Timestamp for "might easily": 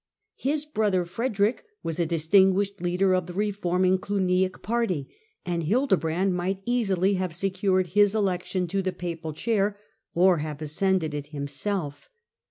6.33-7.13